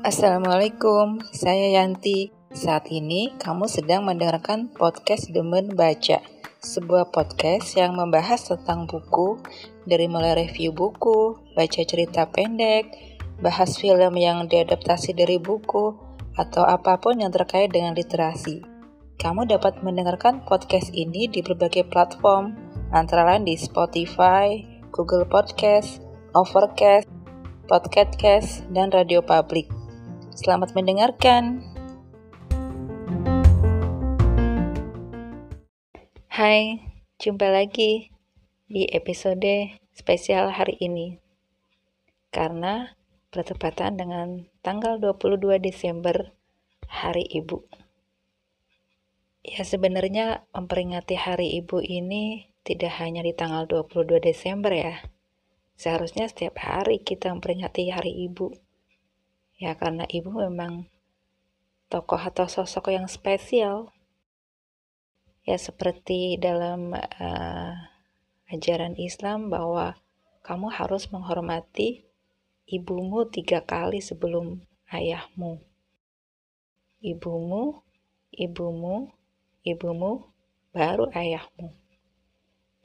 [0.00, 2.32] Assalamualaikum, saya Yanti.
[2.56, 6.24] Saat ini kamu sedang mendengarkan podcast Demen Baca,
[6.64, 9.36] sebuah podcast yang membahas tentang buku,
[9.84, 12.96] dari mulai review buku, baca cerita pendek,
[13.44, 15.92] bahas film yang diadaptasi dari buku,
[16.32, 18.64] atau apa pun yang terkait dengan literasi.
[19.20, 22.56] Kamu dapat mendengarkan podcast ini di berbagai platform,
[22.88, 26.00] antara lain di Spotify, Google Podcast,
[26.32, 27.04] Overcast,
[27.68, 29.68] Podcast, dan Radio Public.
[30.32, 31.60] Selamat mendengarkan.
[36.32, 36.80] Hai,
[37.20, 38.08] jumpa lagi
[38.72, 41.20] di episode spesial hari ini.
[42.32, 42.96] Karena
[43.28, 46.32] bertepatan dengan tanggal 22 Desember,
[46.88, 47.68] Hari Ibu.
[49.44, 55.06] Ya sebenarnya memperingati Hari Ibu ini tidak hanya di tanggal 22 Desember ya.
[55.78, 58.66] Seharusnya setiap hari kita memperingati Hari Ibu
[59.56, 60.84] Ya karena ibu memang
[61.88, 63.88] tokoh atau sosok yang spesial.
[65.48, 67.72] Ya seperti dalam uh,
[68.52, 69.96] ajaran Islam bahwa
[70.44, 72.04] kamu harus menghormati
[72.68, 74.60] ibumu tiga kali sebelum
[74.92, 75.56] ayahmu.
[77.00, 77.80] Ibumu,
[78.36, 79.08] ibumu,
[79.64, 80.12] ibumu,
[80.76, 81.72] baru ayahmu.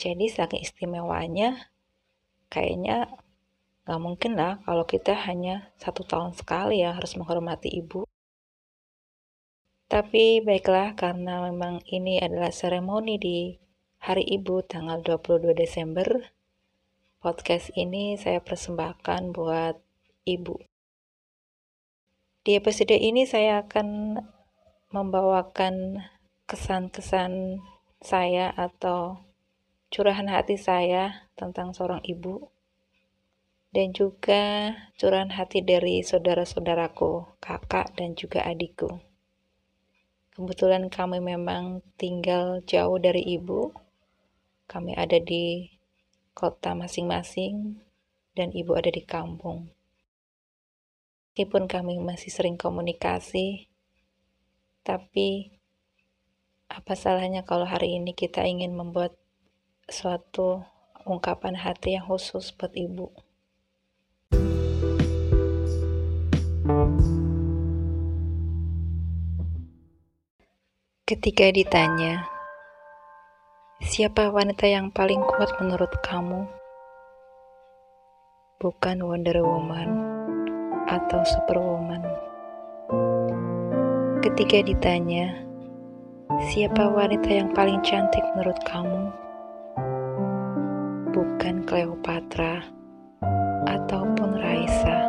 [0.00, 1.68] Jadi saking istimewanya,
[2.48, 3.20] kayaknya
[3.90, 8.06] Gak mungkin lah kalau kita hanya satu tahun sekali ya harus menghormati ibu.
[9.90, 13.58] Tapi baiklah karena memang ini adalah seremoni di
[13.98, 16.06] Hari Ibu tanggal 22 Desember.
[17.18, 19.74] Podcast ini saya persembahkan buat
[20.22, 20.54] ibu.
[22.46, 24.22] Di episode ini saya akan
[24.94, 26.06] membawakan
[26.46, 27.58] kesan-kesan
[27.98, 29.18] saya atau
[29.90, 32.46] curahan hati saya tentang seorang ibu
[33.74, 39.02] dan juga curahan hati dari saudara-saudaraku, kakak dan juga adikku.
[40.34, 43.74] Kebetulan kami memang tinggal jauh dari ibu.
[44.70, 45.66] Kami ada di
[46.34, 47.82] kota masing-masing
[48.38, 49.70] dan ibu ada di kampung.
[51.34, 53.70] Meskipun kami masih sering komunikasi,
[54.86, 55.50] tapi
[56.70, 59.19] apa salahnya kalau hari ini kita ingin membuat
[59.90, 60.62] suatu
[61.02, 63.10] ungkapan hati yang khusus buat ibu.
[71.10, 72.22] Ketika ditanya,
[73.82, 76.46] siapa wanita yang paling kuat menurut kamu?
[78.62, 79.90] Bukan Wonder Woman
[80.86, 82.06] atau Superwoman.
[84.22, 85.34] Ketika ditanya,
[86.54, 89.10] siapa wanita yang paling cantik menurut kamu?
[91.20, 92.64] Bukan Cleopatra
[93.68, 95.04] ataupun Raisa.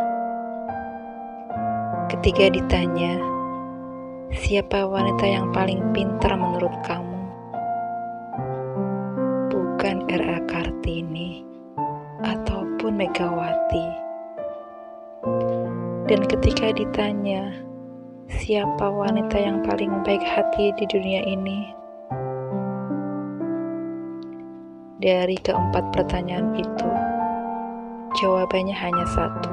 [2.11, 3.15] Ketika ditanya,
[4.31, 7.19] Siapa wanita yang paling pintar menurut kamu?
[9.51, 10.39] Bukan R.A.
[10.47, 11.43] Kartini
[12.23, 13.87] ataupun Megawati.
[16.07, 17.51] Dan ketika ditanya,
[18.31, 21.75] siapa wanita yang paling baik hati di dunia ini?
[25.01, 26.89] Dari keempat pertanyaan itu,
[28.21, 29.49] jawabannya hanya satu: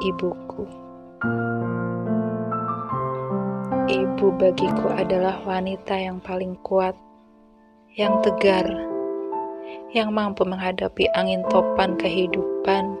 [0.00, 0.64] ibuku.
[3.84, 6.96] Ibu bagiku adalah wanita yang paling kuat,
[7.92, 8.64] yang tegar,
[9.92, 12.96] yang mampu menghadapi angin topan kehidupan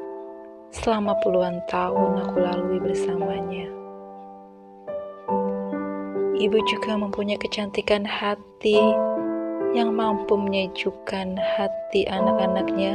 [0.68, 3.72] selama puluhan tahun aku lalui bersamanya.
[6.36, 8.76] Ibu juga mempunyai kecantikan hati
[9.74, 12.94] yang mampu menyejukkan hati anak-anaknya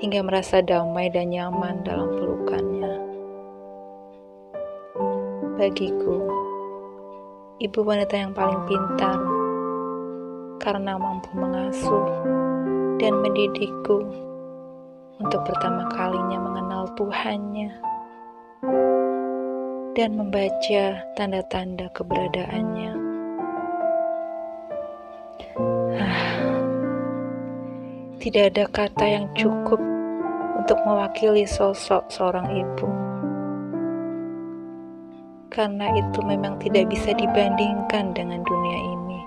[0.00, 2.96] hingga merasa damai dan nyaman dalam pelukannya.
[5.60, 6.24] Bagiku,
[7.60, 9.20] ibu wanita yang paling pintar
[10.56, 12.08] karena mampu mengasuh
[12.96, 14.08] dan mendidikku
[15.20, 17.76] untuk pertama kalinya mengenal Tuhannya
[19.92, 23.07] dan membaca tanda-tanda keberadaannya.
[28.18, 29.78] Tidak ada kata yang cukup
[30.58, 33.08] untuk mewakili sosok seorang ibu
[35.58, 39.18] karena itu memang tidak bisa dibandingkan dengan dunia ini.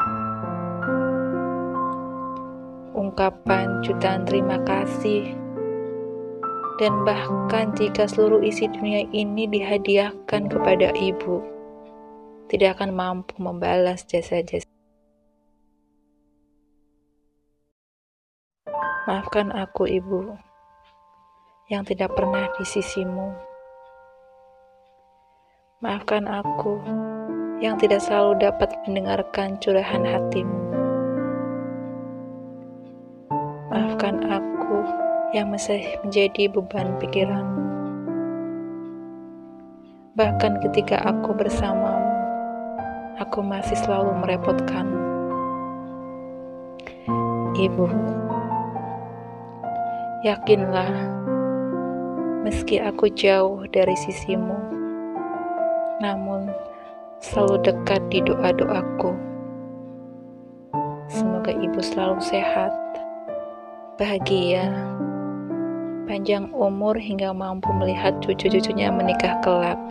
[2.95, 5.35] Ungkapan jutaan terima kasih,
[6.79, 11.43] dan bahkan jika seluruh isi dunia ini dihadiahkan kepada ibu,
[12.47, 14.70] tidak akan mampu membalas jasa-jasa.
[19.11, 20.39] Maafkan aku, Ibu,
[21.67, 23.35] yang tidak pernah di sisimu.
[25.83, 26.79] Maafkan aku
[27.59, 30.55] yang tidak selalu dapat mendengarkan curahan hatimu.
[33.67, 34.79] Maafkan aku
[35.35, 37.67] yang masih menjadi beban pikiranmu.
[40.15, 42.15] Bahkan ketika aku bersamamu,
[43.19, 45.03] aku masih selalu merepotkanmu.
[47.59, 47.85] Ibu,
[50.21, 50.93] Yakinlah,
[52.45, 54.53] meski aku jauh dari sisimu,
[55.97, 56.45] namun
[57.17, 59.17] selalu dekat di doa-doaku.
[61.09, 62.69] Semoga ibu selalu sehat,
[63.97, 64.69] bahagia,
[66.05, 69.81] panjang umur hingga mampu melihat cucu-cucunya menikah kelak.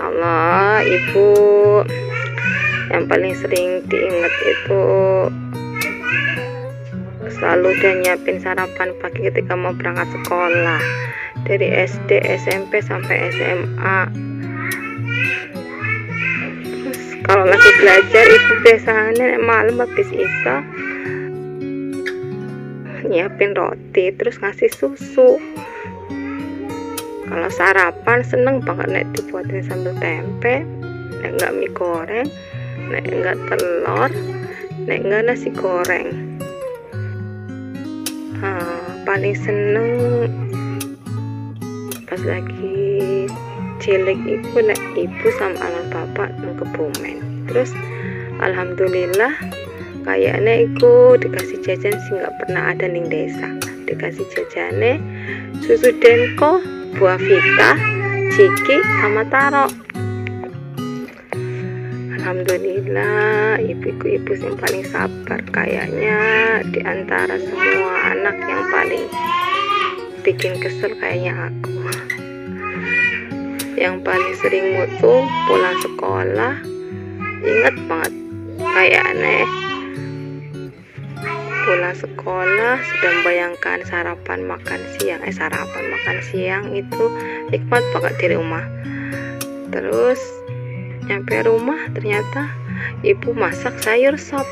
[0.00, 1.28] Allah, Ibu.
[2.90, 4.82] Yang paling sering diingat itu
[7.30, 10.82] selalu udah nyiapin sarapan pagi ketika mau berangkat sekolah
[11.46, 14.00] dari SD, SMP sampai SMA.
[16.66, 20.66] Terus kalau lagi belajar ibu biasanya malam habis isa
[23.10, 25.42] nyiapin roti terus ngasih susu
[27.30, 30.66] kalau sarapan seneng banget nek dibuatin sambal tempe
[31.22, 32.26] nek enggak mie goreng
[32.90, 34.10] nek enggak telur
[34.90, 36.10] nek enggak nasi goreng.
[38.42, 39.88] Uh, paling seneng
[42.10, 43.30] pas lagi
[43.78, 47.46] cilik ibu nek ibu sama anak bapak nang kebumen.
[47.46, 47.70] Terus
[48.42, 49.38] alhamdulillah
[50.02, 53.54] kayaknya iku dikasih jajan sih nggak pernah ada ning desa.
[53.86, 54.98] Dikasih jajannya
[55.62, 57.70] susu denko buah vita,
[58.34, 59.66] ciki, sama taro.
[62.20, 66.18] Alhamdulillah, ibuku ibu yang paling sabar kayaknya
[66.68, 69.04] di antara semua anak yang paling
[70.22, 71.74] bikin kesel kayaknya aku.
[73.78, 76.54] Yang paling sering mutu pulang sekolah,
[77.40, 78.14] inget banget
[78.60, 79.48] kayaknya
[81.70, 85.22] pulang sekolah sudah membayangkan sarapan makan siang.
[85.22, 87.04] Eh sarapan makan siang itu
[87.54, 88.66] nikmat banget di rumah.
[89.70, 90.18] Terus
[91.06, 92.50] nyampe rumah ternyata
[93.06, 94.42] ibu masak sayur sop.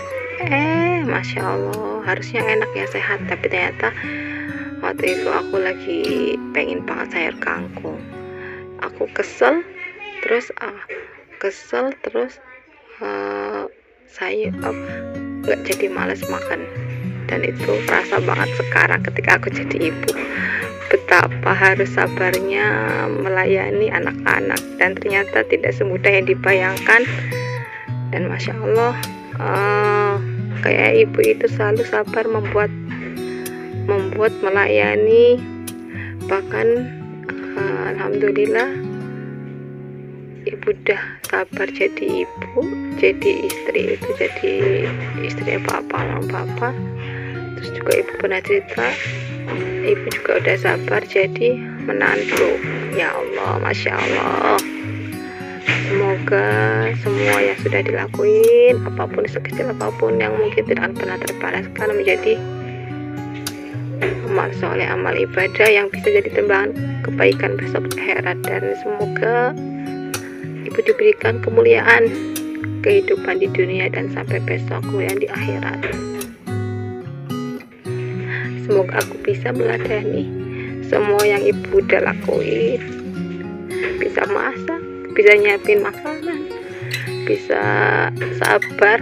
[0.47, 3.19] Eh masya allah harusnya enak ya sehat.
[3.27, 3.91] Tapi ternyata
[4.79, 6.01] waktu itu aku lagi
[6.55, 7.99] pengen banget sayur kangkung.
[8.79, 9.67] Aku kesel
[10.23, 10.87] terus ah
[11.43, 12.39] kesel terus
[13.03, 13.67] uh,
[14.07, 16.88] saya nggak jadi males makan
[17.29, 20.11] dan itu terasa banget sekarang ketika aku jadi ibu.
[20.89, 22.65] Betapa harus sabarnya
[23.13, 24.59] melayani anak-anak.
[24.81, 27.05] Dan ternyata tidak semudah yang dibayangkan.
[28.09, 28.97] Dan masya Allah
[29.37, 30.17] uh,
[30.65, 32.73] kayak ibu itu selalu sabar membuat
[33.85, 35.37] membuat melayani.
[36.25, 36.67] Bahkan
[37.61, 38.89] uh, alhamdulillah
[40.49, 42.61] ibu udah sabar jadi ibu
[42.97, 44.55] jadi istri itu jadi
[45.21, 46.73] istri bapak orang bapak
[47.59, 48.87] terus juga ibu pernah cerita
[49.89, 51.51] ibu juga udah sabar jadi
[51.89, 52.61] menantu.
[52.93, 54.61] Ya Allah Masya Allah.
[55.89, 56.49] Semoga
[57.01, 62.37] semua yang sudah dilakuin apa pun sekecil apa pun yang mungkin tidak pernah terbalaskan menjadi
[64.29, 66.77] amal soleh amal ibadah yang bisa jadi timbangan
[67.09, 68.37] kebaikan besok akhirat.
[68.45, 69.57] Dan semoga
[70.69, 72.13] ibu diberikan kemuliaan
[72.85, 75.81] kehidupan di dunia dan sampai besok kemuliaan di akhirat
[78.69, 80.29] semoga aku bisa meladani
[80.85, 82.85] semua yang ibu udah lakuin.
[83.97, 84.85] Bisa masak
[85.17, 86.47] bisa nyiapin makanan
[87.25, 87.61] bisa
[88.41, 89.01] sabar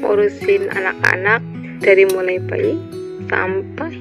[0.00, 1.40] ngurusin anak-anak
[1.80, 2.76] dari mulai bayi
[3.28, 4.00] sampai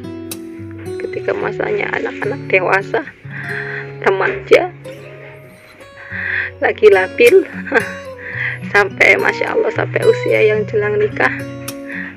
[1.03, 3.03] ketika masanya anak-anak dewasa
[4.03, 4.71] remaja
[6.59, 7.43] lagi labil.
[8.73, 11.29] Sampai masya Allah sampai usia yang jelang nikah.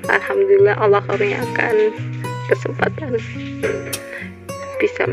[0.09, 1.75] Alhamdulillah Allah akan
[2.49, 3.15] kesempatan
[4.77, 5.03] bisa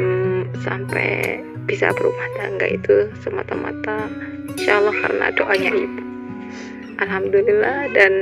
[0.61, 4.09] sampai bisa berumah tangga itu semata-mata.
[4.55, 6.03] Insya Allah karena doanya ibu.
[7.01, 8.13] Alhamdulillah dan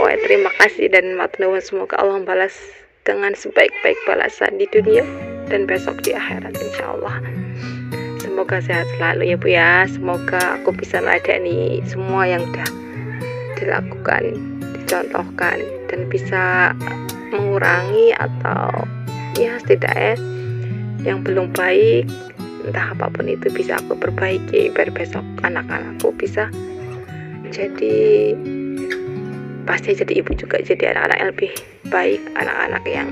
[0.00, 2.56] oh terima kasih dan matnuwa semoga Allah balas
[3.04, 5.04] dengan sebaik-baik balasan di dunia
[5.52, 7.20] dan besok di akhirat insya Allah
[8.36, 9.72] semoga sehat selalu ya bu ya.
[9.88, 12.68] Semoga aku bisa meladani semua yang udah
[13.56, 14.36] dilakukan
[14.76, 15.56] dicontohkan
[15.88, 16.76] dan bisa
[17.32, 18.86] mengurangi atau
[19.36, 20.16] ya setidaknya
[21.04, 22.08] yang belum baik
[22.66, 26.50] entah apa pun itu bisa aku perbaiki biar besok anak-anakku bisa
[27.54, 28.34] jadi
[29.66, 31.52] pasti jadi ibu juga jadi anak-anak yang lebih
[31.90, 33.08] baik anak-anak yang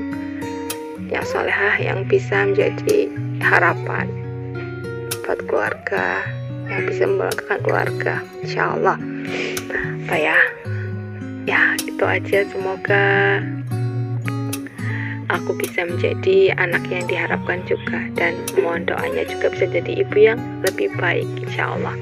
[1.13, 3.07] yang solehah yang bisa menjadi
[3.39, 4.11] harapan
[5.25, 6.21] buat keluarga
[6.69, 8.97] yang bisa membanggakan keluarga insya Allah.
[10.05, 10.39] Apa ya?
[11.45, 12.45] Ya itu aja.
[12.49, 13.41] Semoga
[15.35, 20.39] aku bisa menjadi anak yang diharapkan juga dan mohon doanya juga bisa jadi ibu yang
[20.63, 21.99] lebih baik insya Allah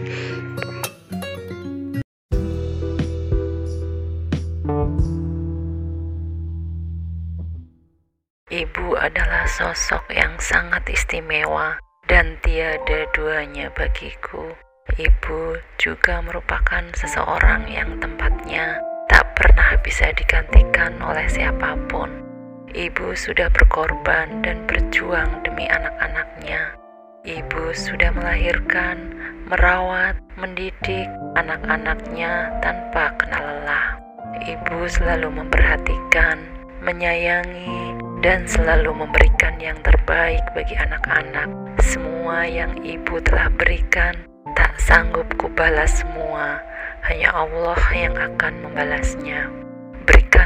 [8.52, 14.52] Ibu adalah sosok yang sangat istimewa dan tiada duanya bagiku.
[14.92, 18.76] Ibu juga merupakan seseorang yang tempatnya
[19.08, 22.31] tak pernah bisa digantikan oleh siapa pun.
[22.72, 26.72] Ibu sudah berkorban dan berjuang demi anak-anaknya.
[27.20, 29.12] Ibu sudah melahirkan,
[29.44, 31.04] merawat, mendidik
[31.36, 34.00] anak-anaknya tanpa kenal lelah.
[34.40, 36.40] Ibu selalu memperhatikan,
[36.80, 37.92] menyayangi,
[38.24, 41.52] dan selalu memberikan yang terbaik bagi anak-anak.
[41.84, 44.16] Semua yang ibu telah berikan
[44.56, 46.56] tak sanggup kubalas semua,
[47.04, 49.52] hanya Allah yang akan membalasnya.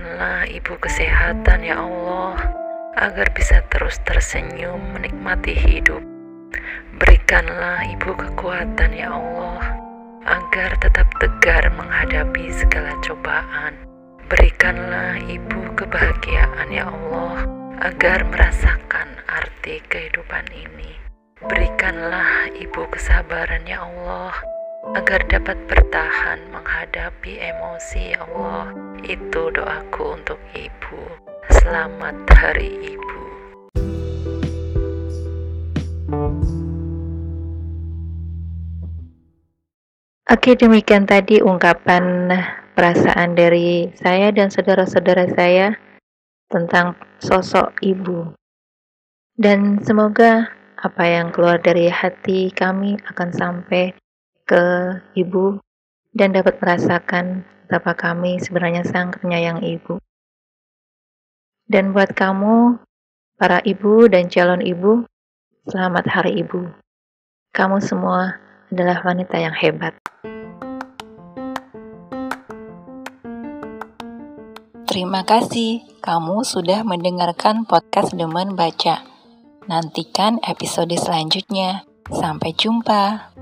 [0.07, 2.39] Berikanlah ibu kesehatan ya Allah,
[2.95, 5.99] agar bisa terus tersenyum menikmati hidup.
[6.95, 9.67] Berikanlah ibu kekuatan ya Allah,
[10.23, 13.75] agar tetap tegar menghadapi segala cobaan.
[14.31, 17.43] Berikanlah ibu kebahagiaan ya Allah,
[17.83, 20.95] agar merasakan arti kehidupan ini.
[21.51, 24.39] Berikanlah ibu kesabaran ya Allah,
[24.97, 28.73] agar dapat bertahan menghadapi emosi ya Allah.
[29.05, 31.01] Itu doaku untuk ibu.
[31.53, 33.21] Selamat Hari Ibu.
[40.33, 42.33] Oke, demikian tadi ungkapan
[42.73, 45.77] perasaan dari saya dan saudara-saudara saya
[46.49, 48.33] tentang sosok ibu.
[49.37, 50.49] Dan semoga
[50.81, 53.93] apa yang keluar dari hati kami akan sampai
[54.47, 55.59] ke ibu
[56.15, 59.99] dan dapat merasakan betapa kami sebenarnya sangat penyayang ibu.
[61.67, 62.79] Dan buat kamu,
[63.35, 65.03] para ibu dan calon ibu,
[65.67, 66.71] selamat hari ibu.
[67.51, 68.39] Kamu semua
[68.71, 69.99] adalah wanita yang hebat.
[74.87, 79.03] Terima kasih kamu sudah mendengarkan podcast Demen Baca.
[79.67, 81.83] Nantikan episode selanjutnya.
[82.07, 83.35] Sampai jumpa.